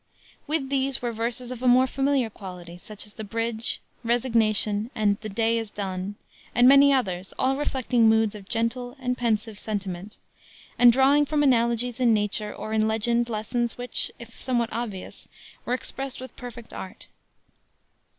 With 0.47 0.69
these 0.69 0.99
were 1.03 1.11
verses 1.11 1.51
of 1.51 1.61
a 1.61 1.67
more 1.67 1.85
familiar 1.85 2.31
quality, 2.31 2.79
such 2.79 3.05
as 3.05 3.13
the 3.13 3.23
Bridge, 3.23 3.81
Resignation, 4.03 4.89
and 4.95 5.19
the 5.19 5.29
Day 5.29 5.59
Is 5.59 5.69
Done, 5.69 6.15
and 6.55 6.67
many 6.67 6.91
others, 6.91 7.35
all 7.37 7.55
reflecting 7.55 8.09
moods 8.09 8.33
of 8.33 8.49
gentle 8.49 8.97
and 8.99 9.15
pensive 9.15 9.59
sentiment, 9.59 10.17
and 10.79 10.91
drawing 10.91 11.27
from 11.27 11.43
analogies 11.43 11.99
in 11.99 12.15
nature 12.15 12.51
or 12.51 12.73
in 12.73 12.87
legend 12.87 13.29
lessons 13.29 13.77
which, 13.77 14.11
if 14.17 14.41
somewhat 14.41 14.69
obvious, 14.71 15.27
were 15.65 15.73
expressed 15.75 16.19
with 16.19 16.35
perfect 16.35 16.73
art. 16.73 17.05